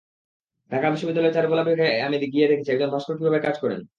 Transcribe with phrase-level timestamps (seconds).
[0.71, 2.17] ঢাকা বিশ্ববিদ্যালয়ের চারুকলা বিভাগে গিয়ে আমি
[2.51, 3.81] দেখেছি, একজন ভাস্কর কীভাবে কাজ করেন।